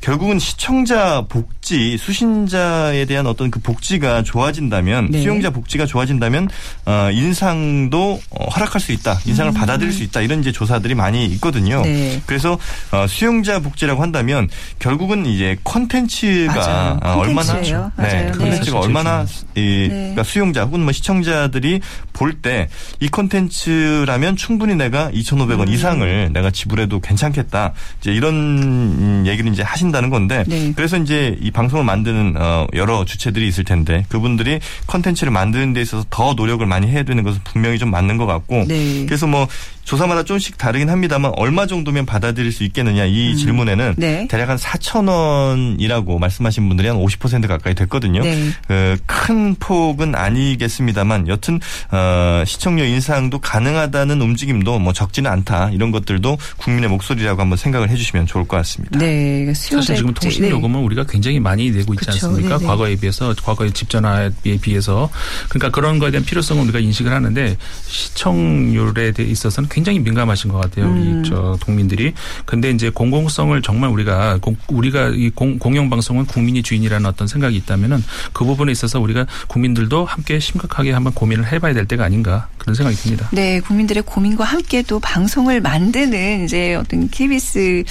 [0.00, 5.20] 결국은 시청자 복지, 수신자에 대한 어떤 그 복지가 좋아진다면 네.
[5.20, 6.48] 수용자 복지가 좋아진다면
[6.86, 11.78] 어, 인상도 어, 허락할 수 있다, 인상을 받아들일 수 있다 이런 이제 조사들이 많이 있거든요.
[11.78, 11.82] 음.
[11.82, 12.22] 네.
[12.26, 12.58] 그래서
[12.92, 17.00] 어, 수용자 복지라고 한다면 결국은 이제 콘텐츠가 맞아요.
[17.02, 17.54] 어, 얼마나.
[17.54, 17.92] 맞아요.
[17.98, 18.30] 네, 네.
[18.30, 19.88] 콘텐츠가 얼마나 이 네.
[19.88, 21.80] 그러니까 수용자 혹은 뭐 시청자들이
[22.12, 25.72] 볼 때이 콘텐츠라면 충분히 내가 2,500원 음.
[25.72, 27.72] 이상을 내가 지불해도 괜찮겠다.
[28.00, 30.72] 이제 이런 음, 얘기를 이제 하신다는 건데 네.
[30.76, 36.04] 그래서 이제 이 방송을 만드는 어, 여러 주체들이 있을 텐데 그분들이 콘텐츠를 만드는 데 있어서
[36.10, 39.04] 더 노력을 많이 해야 되는 것은 분명히 좀 맞는 것 같고 네.
[39.06, 39.46] 그래서 뭐
[39.86, 44.26] 조사마다 조금씩 다르긴 합니다만 얼마 정도면 받아들일 수 있겠느냐 이 질문에는 네.
[44.28, 48.22] 대략 한 4천 원이라고 말씀하신 분들이 한 50% 가까이 됐거든요.
[48.22, 48.50] 네.
[48.66, 48.96] 그
[49.26, 51.58] 큰 폭은 아니겠습니다만 여튼
[51.90, 58.26] 어, 시청료 인상도 가능하다는 움직임도 뭐 적지는 않다 이런 것들도 국민의 목소리라고 한번 생각을 해주시면
[58.26, 58.96] 좋을 것 같습니다.
[58.98, 59.52] 네.
[59.52, 60.14] 사실 지금.
[60.14, 60.50] 통신 네.
[60.50, 62.12] 요금은 우리가 굉장히 많이 내고 있지 그쵸.
[62.28, 62.58] 않습니까?
[62.58, 62.68] 네네.
[62.68, 64.30] 과거에 비해서 과거의 집전화에
[64.62, 65.10] 비해서
[65.48, 67.56] 그러니까 그런 거에 대한 필요성을 우리가 인식을 하는데
[67.88, 70.86] 시청률에 대해 있어서는 굉장히 민감하신 것 같아요.
[70.86, 71.20] 음.
[71.20, 72.14] 우리 저 국민들이.
[72.46, 77.54] 근데 이제 공공성을 정말 우리가 공, 우리가 이 공, 공영 방송은 국민이 주인이라는 어떤 생각이
[77.56, 82.74] 있다면은 그 부분에 있어서 우리가 국민들도 함께 심각하게 한번 고민을 해봐야 될 때가 아닌가 그런
[82.74, 83.28] 생각이 듭니다.
[83.32, 87.84] 네, 국민들의 고민과 함께 또 방송을 만드는 이제 어떤 KBS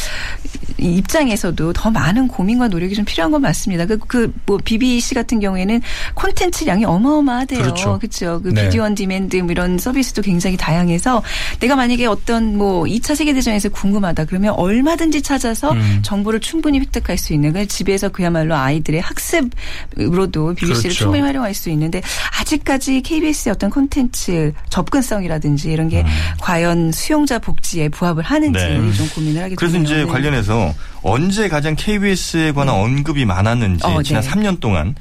[0.78, 3.86] 입장에서도 더 많은 고민과 노력이 좀 필요한 건 맞습니다.
[3.86, 5.82] 그, 그, 뭐, BBC 같은 경우에는
[6.15, 7.62] 콘텐츠 양이 어마어마하대요.
[7.62, 8.00] 그렇죠.
[8.00, 8.41] 그렇죠.
[8.41, 8.65] 그 네.
[8.65, 11.24] video on demand 뭐 이런 서비스도 굉장히 다양해서
[11.60, 16.00] 내가 만약에 어떤 뭐 2차 세계대전에서 궁금하다 그러면 얼마든지 찾아서 음.
[16.04, 20.90] 정보를 충분히 획득할 수 있는 그 집에서 그야말로 아이들의 학습으로도 BBC를 그렇죠.
[20.90, 22.02] 충분히 활용할 수 있는데
[22.40, 26.06] 아직까지 KBS의 어떤 콘텐츠 접근성이라든지 이런 게
[26.42, 28.94] 과연 수용자 복지에 부합을 하는지 네.
[28.94, 29.86] 좀 고민을 하게 그래서 되네요.
[29.86, 30.06] 이제 네.
[30.06, 34.30] 관련해서 언제 가장 KBS에 관한 언급이 많았는지 어, 지난 네.
[34.30, 34.96] 3년 동안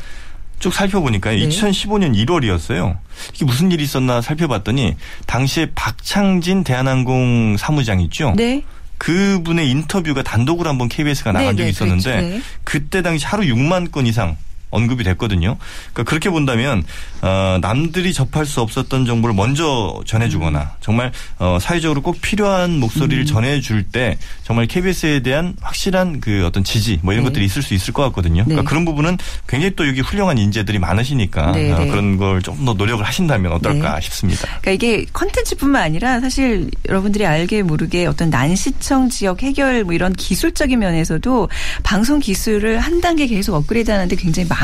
[0.65, 1.47] 쭉 살펴보니까 네.
[1.47, 2.97] 2015년 1월이었어요.
[3.35, 4.97] 이게 무슨 일이 있었나 살펴봤더니
[5.27, 8.33] 당시에 박창진 대한항공 사무장 있죠.
[8.35, 8.63] 네.
[8.97, 12.37] 그분의 인터뷰가 단독으로 한번 KBS가 나간 네, 적이 네, 있었는데 그랬죠.
[12.37, 12.43] 네.
[12.65, 14.39] 그때 당시 하루 6만 건 이상
[14.75, 15.57] 언급이 됐거든요.
[15.93, 16.85] 그러니까 그렇게 본다면
[17.23, 20.69] 어, 남들이 접할 수 없었던 정보를 먼저 전해주거나 음.
[20.81, 26.99] 정말 어, 사회적으로 꼭 필요한 목소리를 전해줄 때 정말 KBS에 대한 확실한 그 어떤 지지
[27.03, 27.31] 뭐 이런 네.
[27.31, 28.45] 것들이 있을 수 있을 것 같거든요.
[28.45, 28.69] 그러니까 네.
[28.69, 29.17] 그런 부분은
[29.49, 31.89] 굉장히 또 여기 훌륭한 인재들이 많으시니까 네, 어, 네.
[31.89, 34.01] 그런 걸 조금 더 노력을 하신다면 어떨까 네.
[34.03, 34.47] 싶습니다.
[34.61, 40.79] 그러니까 이게 컨텐츠뿐만 아니라 사실 여러분들이 알게 모르게 어떤 난시청 지역 해결 뭐 이런 기술적인
[40.79, 41.49] 면에서도
[41.83, 44.64] 방송 기술을 한 단계 계속 업그레이드하는데 굉장히 많은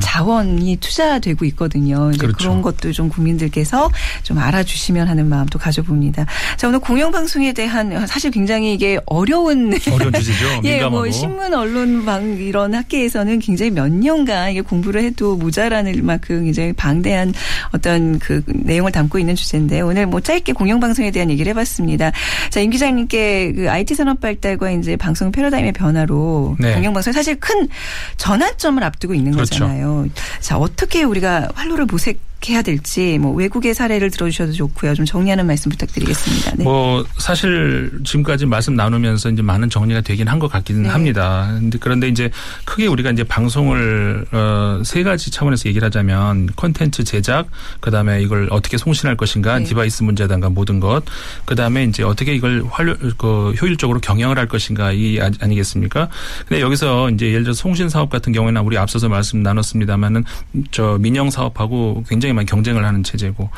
[0.00, 2.10] 자원이 투자되고 있거든요.
[2.10, 2.36] 이제 그렇죠.
[2.38, 3.90] 그런 것도 좀 국민들께서
[4.22, 6.26] 좀 알아주시면 하는 마음도 가져봅니다.
[6.56, 10.60] 자 오늘 공영방송에 대한 사실 굉장히 이게 어려운 어려운 주제죠.
[10.64, 10.84] 예.
[10.84, 16.72] 뭐 신문 언론 방 이런 학계에서는 굉장히 몇 년간 이게 공부를 해도 모자라는 만큼 굉장히
[16.72, 17.32] 방대한
[17.72, 22.12] 어떤 그 내용을 담고 있는 주제인데 오늘 뭐 짧게 공영방송에 대한 얘기를 해봤습니다.
[22.50, 26.74] 자, 임 기자님께 그 IT 산업 발달과 이제 방송 패러다임의 변화로 네.
[26.74, 27.68] 공영방송이 사실 큰
[28.16, 29.64] 전환점을 앞두고 있는 그렇죠.
[29.64, 30.06] 거잖아요.
[30.40, 34.94] 자, 어떻게 우리가 활로를 모색 해야 될지 뭐 외국의 사례를 들어주셔도 좋고요.
[34.94, 36.52] 좀 정리하는 말씀 부탁드리겠습니다.
[36.56, 36.64] 네.
[36.64, 40.88] 뭐 사실 지금까지 말씀 나누면서 이제 많은 정리가 되긴 한 것 같기는 네.
[40.88, 41.50] 합니다.
[41.80, 42.30] 그런데 이제
[42.64, 47.48] 크게 우리가 이제 방송을 어 세 가지 차원에서 얘기를 하자면 콘텐츠 제작,
[47.80, 49.64] 그다음에 이걸 어떻게 송신할 것인가, 네.
[49.64, 51.02] 디바이스 문제든가 모든 것,
[51.44, 56.08] 그다음에 이제 어떻게 이걸 활 그, 효율적으로 경영을 할 것인가 이 아- 아니겠습니까?
[56.46, 60.22] 근데 여기서 이제 예를 들어 송신 사업 같은 경우에는 우리 앞서서 말씀 나눴습니다만은
[60.70, 63.50] 저 민영 사업하고 굉장히 많이 경쟁을 하는 체제고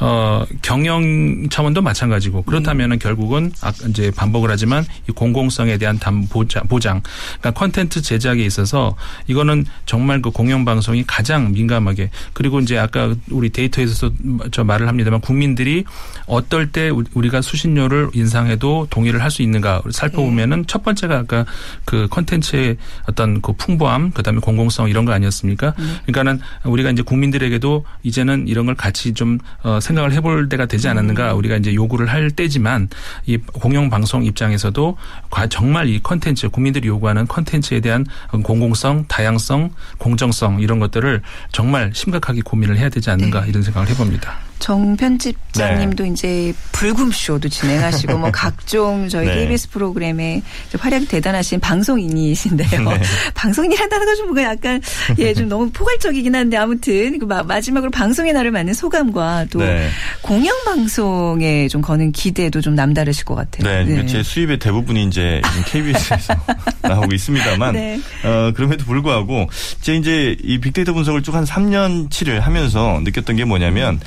[0.00, 6.64] 어 경영 차원도 마찬가지고 그렇다면은 결국은 아 이제 반복을 하지만 이 공공성에 대한 담 보장
[6.68, 7.02] 보장.
[7.40, 13.50] 그러니까 컨텐츠 제작에 있어서 이거는 정말 그 공영 방송이 가장 민감하게 그리고 이제 아까 우리
[13.50, 14.14] 데이터에서도
[14.50, 15.84] 저 말을 합니다만 국민들이
[16.26, 21.44] 어떨 때 우- 우리가 수신료를 인상해도 동의를 할 수 있는가 살펴보면은 첫 번째가 아까
[21.84, 22.76] 그 컨텐츠의
[23.08, 25.74] 어떤 그 풍부함 그다음에 공공성 이런 거 아니었습니까?
[26.06, 30.88] 그러니까는 우리가 이제 국민들에게도 이제 는 이런 걸 같이 좀 어, 생각을 해볼 때가 되지
[30.88, 32.88] 않았는가 우리가 이제 요구를 할 때지만
[33.26, 34.96] 이 공영 방송 입장에서도
[35.30, 38.06] 과- 정말 이 컨텐츠 국민들이 요구하는 컨텐츠에 대한
[38.42, 41.20] 공공성, 다양성, 공정성 이런 것들을
[41.52, 44.45] 정말 심각하게 고민을 해야 되지 않는가 이런 생각을 해봅니다.
[44.58, 49.34] 정 편집장님도 이제 불금쇼도 진행하시고 뭐 각종 저희 네.
[49.36, 50.42] KBS 프로그램에
[50.78, 52.82] 활약이 대단하신 방송인이신데요.
[52.88, 53.02] 네.
[53.34, 54.80] 방송인이란다는 건좀 뭔가 약간
[55.18, 59.90] 예 좀 너무 포괄적이긴 한데 아무튼 그 마- 마지막으로 방송의 날을 맞는 소감과 또 네.
[60.22, 63.84] 공영 방송에 좀 거는 기대도 좀 남다르실 것 같아요.
[63.84, 66.34] 네, 제 수입의 대부분이 이제 KBS에서
[66.82, 68.00] 나오고 있습니다만, 네.
[68.24, 69.48] 어, 그럼에도 불구하고,
[69.82, 74.00] 제 이제 이 빅데이터 분석을 쭉 한 3년 치를 하면서 느꼈던 게 뭐냐면,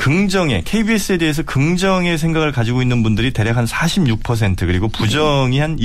[0.00, 5.76] 긍정의 KBS에 대해서 긍정의 생각을 가지고 있는 분들이 대략 한 46% 그리고 부정이 한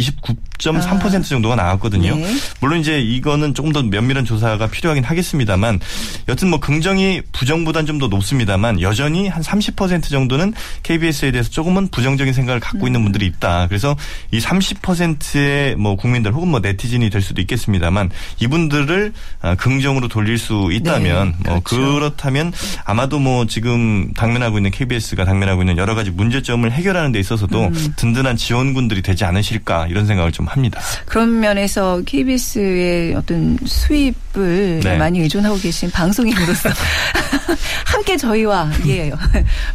[0.59, 2.15] 29.3% 정도가 나왔거든요.
[2.15, 2.35] 네.
[2.59, 5.79] 물론 이제 이거는 조금 더 면밀한 조사가 필요하긴 하겠습니다만
[6.27, 12.33] 여튼 뭐 긍정이 부정보단 좀 더 높습니다만 여전히 한 30% 정도는 KBS에 대해서 조금은 부정적인
[12.33, 13.67] 생각을 갖고 있는 분들이 있다.
[13.67, 13.95] 그래서
[14.31, 18.09] 이 30%의 뭐 국민들 혹은 뭐 네티즌이 될 수도 있겠습니다만
[18.41, 21.93] 이분들을 아, 긍정으로 돌릴 수 있다면 네, 뭐 그렇죠.
[21.93, 22.51] 그렇다면
[22.83, 27.93] 아마도 뭐 지금 당면하고 있는 KBS가 당면하고 있는 여러 가지 문제점을 해결하는 데 있어서도 음.
[27.95, 30.79] 든든한 지원군들이 되지 않으실까 이런 생각을 좀 합니다.
[31.05, 34.97] 그런 면에서 KBS의 어떤 수입을 네.
[34.97, 36.69] 많이 의존하고 계신 방송인으로서
[37.85, 39.11] 함께 저희와 예,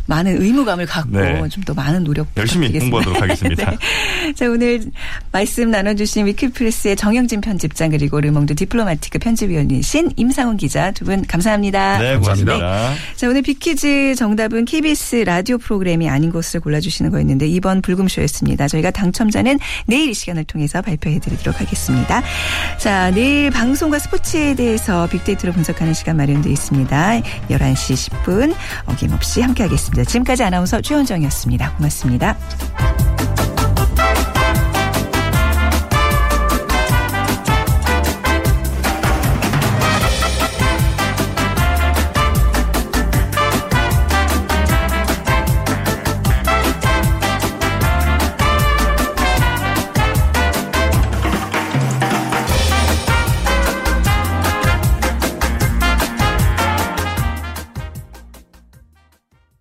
[0.07, 1.49] 많은 의무감을 갖고 네.
[1.49, 2.71] 좀더 많은 노력 열심히.
[2.79, 3.71] 공부하도록 하겠습니다.
[3.71, 4.33] 네.
[4.35, 4.83] 자 오늘
[5.33, 11.99] 말씀 나눠주신 위키프레스의 정영진 편집장 그리고 르몽드 디플로마티크 편집위원이신 임상훈 기자 두 분 감사합니다.
[11.99, 12.17] 네.
[12.19, 12.95] 고맙습니다.
[13.17, 18.69] 자, 오늘 빅퀴즈 정답은 KBS 라디오 프로그램이 아닌 것을 골라주시는 거였는데 2번 불금쇼였습니다.
[18.69, 22.23] 저희가 당첨자는 내일 이 시간을 통해서 발표해드리도록 하겠습니다.
[22.79, 27.21] 자, 내일 방송과 스포츠에 대해서 빅데이터로 분석하는 시간 마련되어 있습니다.
[27.49, 30.05] 11시 10분 어김없이 함께하겠습니다.
[30.05, 31.77] 지금까지 아나운서 최원정이었습니다.
[31.77, 32.37] 고맙습니다.